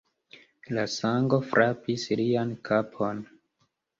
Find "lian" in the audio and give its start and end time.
2.21-2.57